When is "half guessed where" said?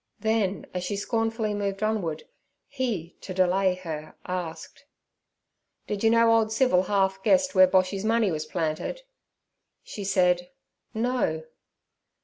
6.81-7.67